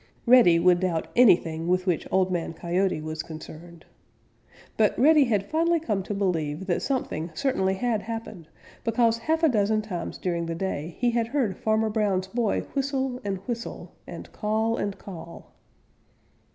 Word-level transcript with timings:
Reddy 0.25 0.57
would 0.57 0.79
doubt 0.79 1.09
anything 1.15 1.67
with 1.67 1.85
which 1.85 2.07
Old 2.09 2.31
Man 2.31 2.53
Coyote 2.55 2.99
was 3.01 3.21
concerned. 3.21 3.85
But 4.75 4.97
Reddy 4.97 5.25
had 5.25 5.51
finally 5.51 5.79
come 5.79 6.01
to 6.01 6.15
believe 6.15 6.65
that 6.65 6.81
something 6.81 7.29
certainly 7.35 7.75
had 7.75 8.01
happened 8.01 8.47
because 8.83 9.19
half 9.19 9.43
a 9.43 9.47
dozen 9.47 9.83
times 9.83 10.17
during 10.17 10.47
the 10.47 10.55
day 10.55 10.95
he 10.97 11.11
had 11.11 11.27
heard 11.27 11.55
Farmer 11.55 11.91
Brown's 11.91 12.25
boy 12.29 12.61
whistle 12.73 13.21
and 13.23 13.37
whistle 13.47 13.91
and 14.07 14.31
call 14.31 14.75
and 14.75 14.97
call. 14.97 15.53